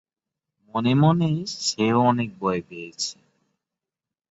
মনে 0.73 0.93
মনে 0.95 1.29
সেও 1.61 1.99
অনেক 2.11 2.29
ভয় 2.39 2.61
পেয়েছে! 2.69 3.15